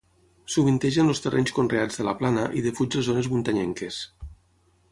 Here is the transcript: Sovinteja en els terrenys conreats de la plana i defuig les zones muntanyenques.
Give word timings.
Sovinteja 0.53 1.01
en 1.03 1.11
els 1.13 1.19
terrenys 1.25 1.53
conreats 1.57 1.99
de 2.01 2.05
la 2.07 2.15
plana 2.21 2.47
i 2.61 2.63
defuig 2.69 2.97
les 2.99 3.07
zones 3.11 3.29
muntanyenques. 3.35 4.01